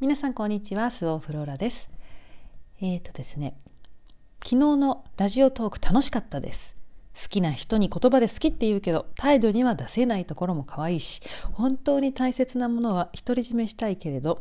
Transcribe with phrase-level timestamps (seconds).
[0.00, 1.90] 皆さんこんにちはスオフローラです。
[2.80, 3.54] えーとですね
[4.42, 6.74] 昨日のラジオトーク楽しかったです。
[7.14, 11.20] 好きな人に言葉で好きって言うけど態度には出せないところも可愛いし
[11.52, 14.40] 本当に大切なものは独り占めしたいけれど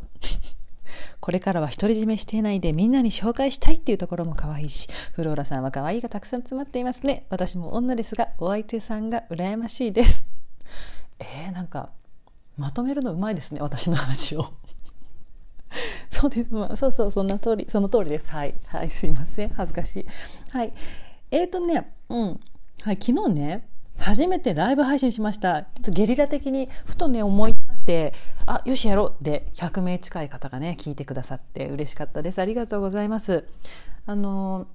[1.20, 7.26] これからは独り占めしていないでみんなに紹介したいっていうところも可愛いしフローラさんは可愛いがたくさん詰まっていますね。
[7.30, 10.24] 私も女ですがお相手さんが羨ましいです。
[11.20, 11.90] えー、なんか
[12.56, 14.54] まとめるのうまいですね私の話を。
[16.20, 18.30] そうです、まあ、そうそうそんな通りその通りです。
[18.30, 18.54] はい。
[18.68, 19.50] はいすいません。
[19.50, 20.06] 恥ずかしい。
[20.52, 20.74] はい。
[21.32, 22.40] えーとねうん。
[22.82, 25.64] はい昨日ね初めてライブ配信しました。
[25.64, 28.14] ちょっとゲリラ的にふとね思い立って
[28.46, 32.40] あよしやろうで100名近い方がね聞いてくださって嬉しかったです。
[32.40, 33.48] ありがとうございます。
[34.06, 34.68] あの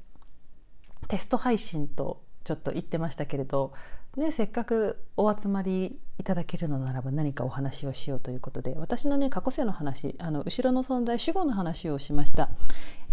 [1.09, 3.75] テスト配信とちょっと言ってましたけれど
[4.17, 12.49] ね、せっかくお集まりいただけるのならば何かお話をしようということで私のね過去世の話あの後ろの存在主語の話をしました、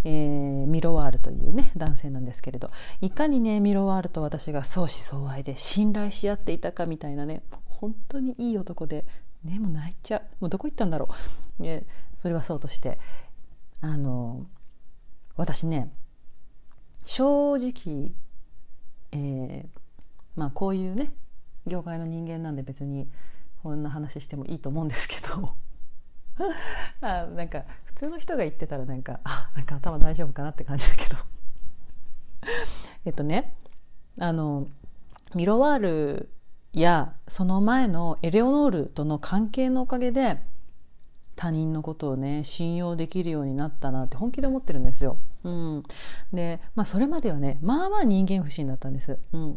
[0.04, 9.04] えー、ミロワールというね男性なんですけれどいかにねミロワールと私が相思相愛で信頼し合っていたかみたいなね本当にいい男で
[9.42, 10.22] ねもう泣いちゃう。
[10.38, 11.08] もうどこ行ったんだろ
[11.58, 11.84] う、ね、
[12.14, 13.00] それはそうとして
[13.80, 14.46] あの
[15.34, 15.92] 私ね
[17.04, 18.12] 正直
[19.10, 19.81] えー
[20.36, 21.12] まあこういうね
[21.66, 23.08] 業界の人間なんで別に
[23.62, 25.54] こんな話してもいいと思うんですけど
[27.00, 31.16] あなんか普通の人が言ってたらなんかあなんか頭大丈夫かなって感じだけど
[33.04, 33.54] えっとね
[34.18, 34.68] あの
[35.34, 36.28] ミロワール
[36.72, 40.42] やその前のエレオノールとの関係のおかげで
[41.36, 45.18] 他人のことをね信用できるようになったなって本気で思ってるんですよ。
[45.44, 45.82] うん、
[46.32, 49.18] で、まあ、それまではねまあまあ人間不信だったんです。
[49.32, 49.56] うん、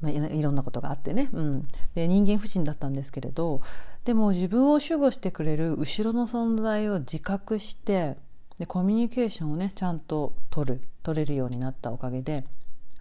[0.00, 3.60] まあ、いろんなことがあってね、うん、で人間不信だったんですけれど
[4.04, 8.16] でも自分を守護してくれる後ろの存在を自覚して
[8.58, 12.44] でコミュニケーションをねちゃんと取る取れるようになったおかげで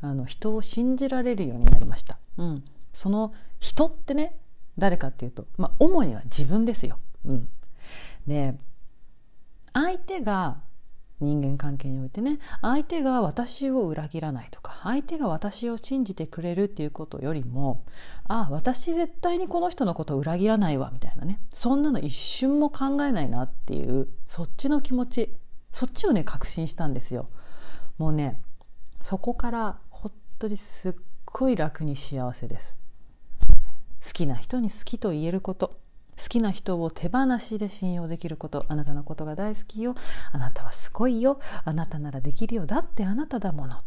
[0.02, 4.38] あの人を信じられるようになりました、うん、その人ってね
[4.78, 7.48] 誰かっていうと、まあ、主には自分ですよ、うん、
[8.26, 8.56] で
[9.74, 10.62] 相手が
[11.20, 17.84] 人間関係においてね相手が私を裏切らないとか相手が私を信じてくれるっていうことよりも
[18.28, 21.40] あ私絶対にこの人のことを裏切らないわみたいなね。
[21.54, 25.36] そんなの一瞬も考えないなっていうそっちの気持ち
[25.72, 27.30] そっちをね確信したんですよ。
[27.98, 28.42] もうね
[29.02, 30.94] そこから本当にすっ
[31.26, 32.76] ごい楽に幸せです。
[34.02, 35.78] 好きな人に好きと言えること。
[36.22, 39.96] 好きな人を手放しで信用できることあなたのことが大好きよ。
[40.34, 41.40] あなたはすごいよ。
[41.64, 42.66] あなたならできるよ。
[42.66, 43.78] だってあなただもの。
[43.78, 43.82] っ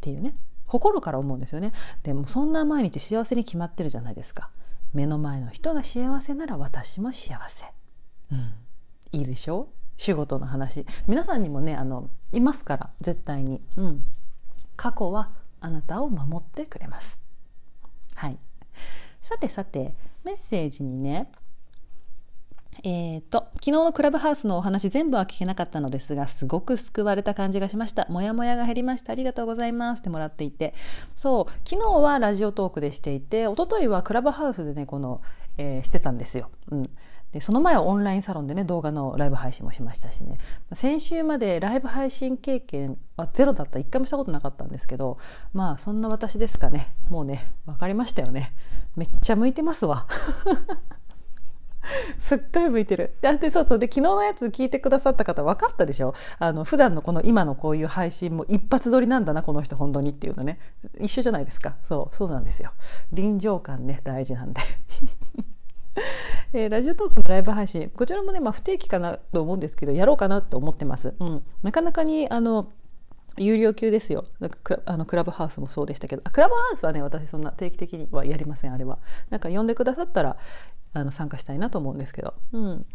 [0.00, 0.34] ていうね。
[0.66, 1.72] 心から思うんですよね。
[2.02, 4.50] でもそんな毎日幸せに決まってるじゃないですか。
[4.92, 7.64] 目の前の人が幸せなら私も幸せ。
[8.32, 8.52] うん。
[9.12, 9.62] いいでしょ？
[9.62, 9.66] う
[9.96, 10.84] 仕事の話。
[11.06, 12.90] 皆さんにもねあのいますから。
[13.00, 13.62] 絶対に。
[13.76, 14.04] うん。
[14.76, 17.18] 過去はあなたを守ってくれます。
[18.16, 18.38] はい。
[19.22, 21.30] さてさてメッセージにね
[22.84, 28.06] えーと、昨日のクラブハウスのお話全部は聞けなかったのですが、すごく救われた感じがしました。
[28.08, 29.12] もやもやが減りました。
[29.12, 30.74] ありがとうございますってもらっていて。
[31.14, 35.20] そう、昨日はラジオトークでしていて、一昨日はクラブハウスでね、この、
[35.56, 36.50] えー、してたんですよ。
[36.70, 36.82] うん。
[37.32, 40.38] で、その前はオンラインサロンでね、動画のライブ配信もしましたしね。
[40.72, 43.78] 先週までライブ配信経験はゼロだった。
[43.78, 45.18] 一回もしたことなかったんですけど、
[45.52, 46.94] まあ、そんな私ですかね。
[47.10, 48.54] もうね、わかりましたよね。
[48.96, 50.06] めっちゃ向いてますわ。
[52.18, 53.16] すっごい向いてる。
[53.20, 53.78] で、そうそう。
[53.78, 56.14] で、昨日のやつ聞いてくださった方分かったでしょ？
[56.38, 60.58] あの、普段のこの今のこういう配信も一発撮りなんだな、この人本当にっていうのね。
[60.98, 61.76] 一緒じゃないですか。
[61.82, 62.72] そう、そうなんですよ。
[63.12, 64.60] 臨場感ね、大事なんで。
[66.52, 71.14] えー、ラジオトークのライブ配信、こちらもね、まあ不定期かなと思うんですけど、やろうかなと思ってます。
[71.18, 71.42] うん。
[71.62, 72.72] なかなかに、あの、
[73.38, 78.98] 有料級ですよなんかクあのクラブハウスもそうでしたけどクラブハウスはね私そんな定期的にはやりませんあれは
[79.30, 80.36] なんか呼んでくださったら
[80.92, 82.86] あの参加したいなと思うんですけど、うん、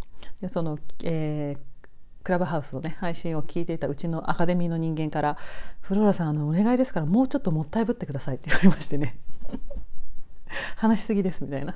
[0.41, 1.87] でその、えー、
[2.23, 5.37] クラブハウスのね配信を聞いていたうちのアカデミーの人間から
[5.81, 9.17] 「フローラさんあのお願いですからもうちょっともったいぶってください」って言われましてね。
[10.77, 11.75] 話しすぎですみたいな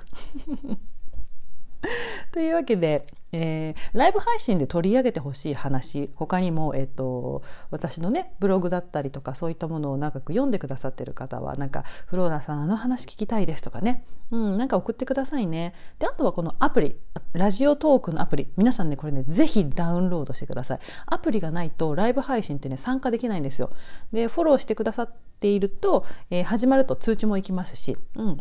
[2.32, 15.74] というわけで、えー、ライブ配信で取り上げてほしい話他にも、えーと、私のねブログだったりとかそういったものを長く読んでくださってる方はなんか「フローラさんあの話聞きたいです」とかね、うん、なんか送ってくださいね。
[16.00, 16.96] であとはこのアプリ
[17.34, 20.80] ラジオトークのアプリ皆さんねこれねぜひダウンロードしてください。
[21.06, 23.72] アプリがないとライブ配信ってね参加できないんですよ。
[24.12, 28.38] でフォローしてくださっていると、えー、始まると通知もいきますし、うん、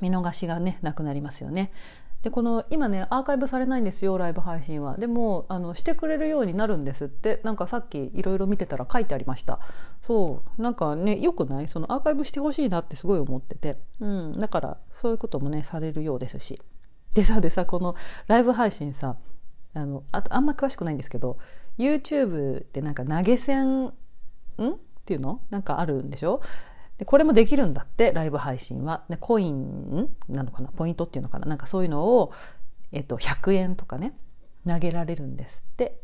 [0.00, 1.70] 見逃しがねなくなりますよね。
[2.22, 4.96] でこの今ねアーカイブされないんですよライブ配信は。
[4.96, 7.40] でもあのしてくれるようになるんですって。
[7.42, 9.58] なんかさっきいろいろ見てたら書いてありました。
[10.00, 10.62] そう。
[10.62, 11.66] なんかねよくない？
[11.66, 16.60] そのアーカイブしてほしいなってすごい思ってて、うん、だからそういうこともねされるようですし。
[17.14, 17.96] でさでさこの
[18.28, 19.16] ライブ配信さ
[19.74, 21.38] あのああんま詳しくないんですけど
[21.76, 23.86] YouTube ってなんか投げ銭？
[23.86, 23.88] ん？
[23.88, 23.92] っ
[25.04, 25.40] ていうの？
[25.50, 26.40] なんかあるんでしょ？
[27.04, 29.04] これもできるんだってライブ配信は。
[29.08, 30.68] でコインなのかな？
[30.68, 31.46] ポイントっていうのかな？
[31.46, 32.32] なんかそういうのを、
[32.92, 34.14] えっと、100円とかね
[34.66, 36.00] 投げられるんですって。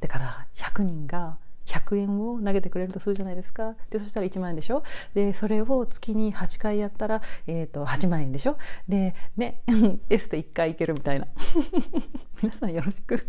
[0.00, 3.74] だから100人が100円を投げてくれるとするじゃないですか。
[3.90, 4.82] でそしたら1万円でしょ？
[5.14, 8.56] でそれを月に8回やったら、えーと、8万円でしょ？
[8.86, 9.62] でね
[10.08, 11.26] S で1回いけるみたいな。
[12.42, 13.16] 皆さんよろしく。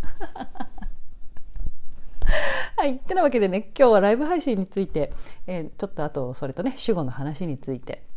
[2.88, 3.00] はい。
[3.00, 5.12] てなわけでね、今日はライブ配信について、
[5.46, 8.08] えー、ちょっとあと、それとね、主語の話について、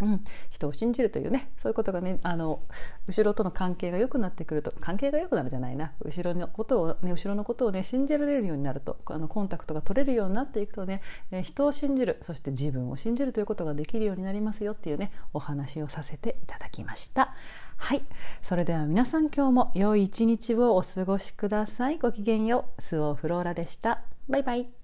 [0.00, 0.20] うん、
[0.50, 2.62] 人を信じるというねそういうことがねあの
[3.06, 17.34] 後ろとの関係が良くなってくると関係が良くなるじゃないな後ろのことをね後ろのことをね信じられるようになるとあのコンタクトが取れるようになっていくとね、え人を信じるそして自分を信じるということができるようになりますよっていうねお話をさせていただきました。
[17.76, 18.02] はい
[18.42, 24.79] それでは皆さん今日も良い一日をお過ごしくださいごきげんようスオフローラでしたバイバイ